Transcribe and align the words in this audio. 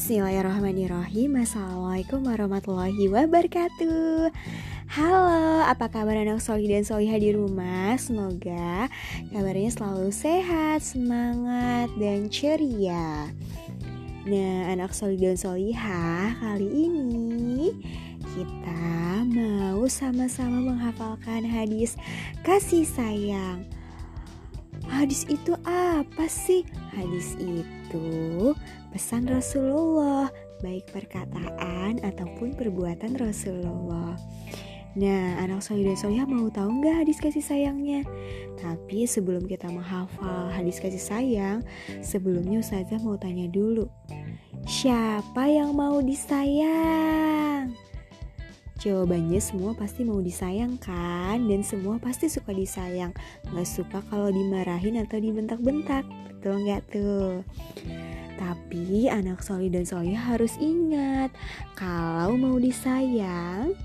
Bismillahirrahmanirrahim. 0.00 1.44
Assalamualaikum 1.44 2.24
warahmatullahi 2.24 3.04
wabarakatuh. 3.12 4.32
Halo, 4.96 5.60
apa 5.60 5.92
kabar 5.92 6.16
anak 6.16 6.40
solih 6.40 6.72
dan 6.72 6.88
solihah 6.88 7.20
di 7.20 7.36
rumah? 7.36 8.00
Semoga 8.00 8.88
kabarnya 9.28 9.68
selalu 9.68 10.08
sehat, 10.08 10.80
semangat, 10.80 11.92
dan 12.00 12.32
ceria. 12.32 13.28
Nah, 14.24 14.72
anak 14.72 14.96
solih 14.96 15.20
dan 15.20 15.36
solihah 15.36 16.32
kali 16.40 16.88
ini 16.88 17.76
kita 18.24 19.20
mau 19.28 19.84
sama-sama 19.84 20.64
menghafalkan 20.64 21.44
hadis 21.44 22.00
kasih 22.40 22.88
sayang 22.88 23.68
Hadis 24.90 25.22
itu 25.30 25.54
apa 25.64 26.26
sih? 26.26 26.66
Hadis 26.90 27.38
itu 27.38 28.52
pesan 28.90 29.30
Rasulullah, 29.30 30.28
baik 30.60 30.90
perkataan 30.90 32.02
ataupun 32.02 32.58
perbuatan 32.58 33.14
Rasulullah. 33.16 34.18
Nah, 34.98 35.38
anak 35.38 35.62
solih 35.62 35.94
dan 35.94 35.94
solihah 35.94 36.26
mau 36.26 36.50
tahu 36.50 36.82
nggak 36.82 37.06
hadis 37.06 37.22
kasih 37.22 37.46
sayangnya? 37.46 38.02
Tapi 38.58 39.06
sebelum 39.06 39.46
kita 39.46 39.70
menghafal 39.70 40.50
hadis 40.50 40.82
kasih 40.82 40.98
sayang, 40.98 41.58
sebelumnya 42.02 42.58
Ustazah 42.58 42.98
mau 42.98 43.14
tanya 43.14 43.46
dulu. 43.46 43.86
Siapa 44.66 45.46
yang 45.46 45.78
mau 45.78 46.02
disayang? 46.02 47.70
Jawabannya 48.80 49.36
semua 49.44 49.76
pasti 49.76 50.08
mau 50.08 50.24
disayangkan 50.24 51.36
dan 51.36 51.60
semua 51.60 52.00
pasti 52.00 52.32
suka 52.32 52.56
disayang 52.56 53.12
Gak 53.52 53.68
suka 53.68 54.00
kalau 54.08 54.32
dimarahin 54.32 54.96
atau 55.04 55.20
dibentak-bentak 55.20 56.08
Betul 56.32 56.64
nggak 56.64 56.88
tuh? 56.88 57.44
Tapi 58.40 59.12
anak 59.12 59.44
soli 59.44 59.68
dan 59.68 59.84
soli 59.84 60.16
harus 60.16 60.56
ingat 60.56 61.28
Kalau 61.76 62.40
mau 62.40 62.56
disayang 62.56 63.76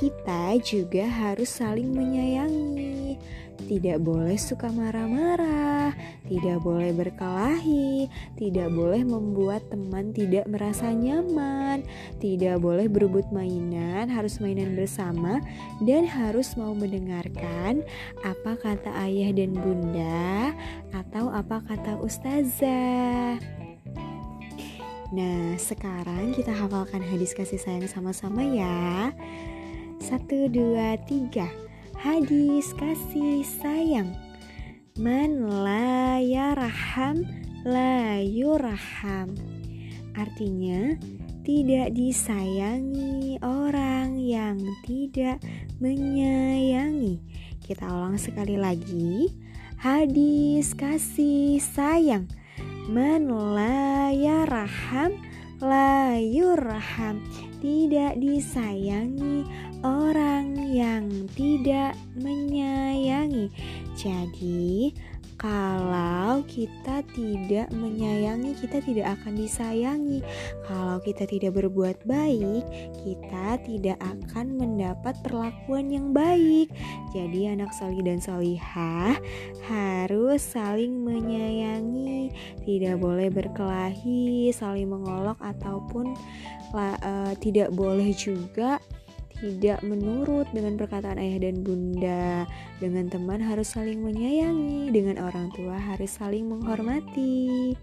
kita 0.00 0.56
juga 0.64 1.04
harus 1.04 1.50
saling 1.50 1.92
menyayangi. 1.92 3.20
Tidak 3.68 4.00
boleh 4.00 4.40
suka 4.40 4.72
marah-marah, 4.72 5.92
tidak 6.24 6.64
boleh 6.64 6.88
berkelahi, 6.96 8.08
tidak 8.40 8.72
boleh 8.72 9.04
membuat 9.04 9.60
teman 9.68 10.08
tidak 10.16 10.48
merasa 10.48 10.88
nyaman, 10.88 11.84
tidak 12.16 12.64
boleh 12.64 12.88
berebut 12.88 13.28
mainan, 13.28 14.08
harus 14.08 14.40
mainan 14.40 14.72
bersama, 14.72 15.44
dan 15.84 16.08
harus 16.08 16.56
mau 16.56 16.72
mendengarkan 16.72 17.84
apa 18.24 18.56
kata 18.56 18.88
ayah 19.04 19.36
dan 19.36 19.52
bunda 19.52 20.56
atau 20.96 21.28
apa 21.28 21.60
kata 21.68 22.00
ustazah. 22.00 23.36
Nah, 25.12 25.60
sekarang 25.60 26.32
kita 26.32 26.56
hafalkan 26.56 27.04
hadis 27.04 27.36
kasih 27.36 27.60
sayang 27.60 27.84
sama-sama 27.84 28.40
ya. 28.48 29.12
Satu, 30.00 30.48
dua, 30.48 30.96
tiga 31.04 31.67
Hadis 31.98 32.78
kasih 32.78 33.42
sayang. 33.42 34.14
Man 34.94 35.50
la 35.50 36.22
yarham 36.22 37.26
la 37.66 38.22
yurham. 38.22 39.34
Artinya 40.14 40.94
tidak 41.42 41.98
disayangi 41.98 43.42
orang 43.42 44.14
yang 44.14 44.62
tidak 44.86 45.42
menyayangi. 45.82 47.18
Kita 47.66 47.90
ulang 47.90 48.14
sekali 48.14 48.54
lagi. 48.54 49.34
Hadis 49.82 50.78
kasih 50.78 51.58
sayang. 51.58 52.30
Man 52.86 53.26
la 53.26 54.14
yarham 54.14 55.18
la 55.58 56.14
yurham. 56.14 57.26
Tidak 57.58 58.22
disayangi 58.22 59.42
orang 59.82 60.27
yang 60.68 61.08
tidak 61.32 61.96
menyayangi. 62.12 63.48
Jadi, 63.96 64.92
kalau 65.38 66.42
kita 66.50 67.06
tidak 67.14 67.70
menyayangi, 67.70 68.58
kita 68.58 68.82
tidak 68.82 69.14
akan 69.14 69.38
disayangi. 69.38 70.18
Kalau 70.66 70.98
kita 70.98 71.30
tidak 71.30 71.54
berbuat 71.62 72.02
baik, 72.10 72.66
kita 73.06 73.62
tidak 73.62 74.02
akan 74.02 74.58
mendapat 74.58 75.14
perlakuan 75.22 75.94
yang 75.94 76.10
baik. 76.10 76.74
Jadi, 77.14 77.54
anak 77.54 77.70
solih 77.78 78.02
dan 78.02 78.18
solihah 78.18 79.14
harus 79.70 80.42
saling 80.42 81.06
menyayangi, 81.06 82.34
tidak 82.66 82.98
boleh 82.98 83.30
berkelahi, 83.30 84.50
saling 84.50 84.90
mengolok, 84.90 85.38
ataupun 85.38 86.18
uh, 86.74 87.32
tidak 87.38 87.70
boleh 87.70 88.10
juga 88.10 88.82
tidak 89.38 89.82
menurut 89.86 90.46
dengan 90.50 90.74
perkataan 90.74 91.18
ayah 91.18 91.38
dan 91.48 91.62
bunda. 91.62 92.46
Dengan 92.82 93.06
teman 93.10 93.40
harus 93.42 93.74
saling 93.74 94.02
menyayangi, 94.02 94.90
dengan 94.90 95.22
orang 95.22 95.50
tua 95.54 95.78
harus 95.78 96.14
saling 96.14 96.46
menghormati. 96.46 97.74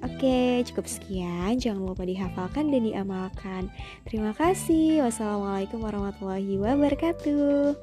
Oke, 0.00 0.64
cukup 0.64 0.88
sekian. 0.88 1.60
Jangan 1.60 1.84
lupa 1.84 2.08
dihafalkan 2.08 2.72
dan 2.72 2.88
diamalkan. 2.88 3.68
Terima 4.08 4.32
kasih. 4.32 5.04
Wassalamualaikum 5.04 5.84
warahmatullahi 5.84 6.56
wabarakatuh. 6.56 7.76